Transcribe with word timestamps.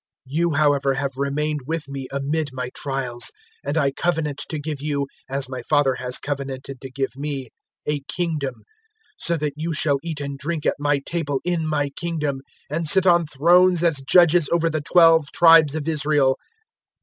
022:028 0.27 0.33
You 0.37 0.51
however 0.53 0.93
have 0.95 1.11
remained 1.15 1.59
with 1.67 1.87
me 1.87 2.07
amid 2.11 2.49
my 2.53 2.71
trials; 2.73 3.25
022:029 3.65 3.69
and 3.69 3.77
I 3.77 3.91
covenant 3.91 4.41
to 4.49 4.57
give 4.59 4.81
you, 4.81 5.05
as 5.29 5.47
my 5.47 5.61
Father 5.61 5.93
has 5.93 6.17
covenanted 6.17 6.81
to 6.81 6.89
give 6.89 7.15
me, 7.15 7.49
a 7.85 7.99
Kingdom 8.07 8.55
022:030 8.55 8.63
so 9.17 9.37
that 9.37 9.53
you 9.57 9.73
shall 9.75 9.99
eat 10.01 10.19
and 10.19 10.39
drink 10.39 10.65
at 10.65 10.77
my 10.79 10.97
table 11.05 11.39
in 11.45 11.67
my 11.67 11.89
Kingdom, 11.91 12.41
and 12.67 12.87
sit 12.87 13.05
on 13.05 13.27
thrones 13.27 13.83
as 13.83 14.01
judges 14.09 14.49
over 14.51 14.71
the 14.71 14.81
twelve 14.81 15.31
tribes 15.31 15.75
of 15.75 15.87
Israel. 15.87 16.39